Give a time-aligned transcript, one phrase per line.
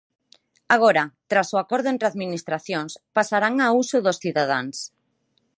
[0.75, 4.77] Agora, tras o acordo entre administracións, pasarán a uso dos cidadáns.